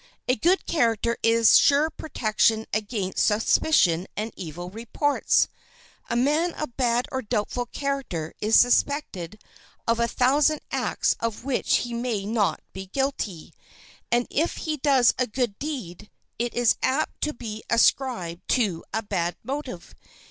A 0.27 0.35
good 0.35 0.65
character 0.65 1.15
is 1.21 1.51
a 1.53 1.57
sure 1.57 1.89
protection 1.91 2.65
against 2.73 3.23
suspicion 3.23 4.07
and 4.17 4.33
evil 4.35 4.71
reports. 4.71 5.47
A 6.09 6.15
man 6.15 6.55
of 6.55 6.75
bad 6.75 7.07
or 7.11 7.21
doubtful 7.21 7.67
character 7.67 8.33
is 8.41 8.59
suspected 8.59 9.39
of 9.87 9.99
a 9.99 10.07
thousand 10.07 10.61
acts 10.71 11.15
of 11.19 11.43
which 11.43 11.75
he 11.85 11.93
may 11.93 12.25
not 12.25 12.61
be 12.73 12.87
guilty. 12.87 13.53
And 14.11 14.25
if 14.31 14.55
he 14.65 14.75
does 14.75 15.13
a 15.19 15.27
good 15.27 15.59
deed 15.59 16.09
it 16.39 16.55
is 16.55 16.77
apt 16.81 17.21
to 17.21 17.31
be 17.35 17.61
ascribed 17.69 18.49
to 18.55 18.83
a 18.91 19.03
bad 19.03 19.37
motive. 19.43 19.93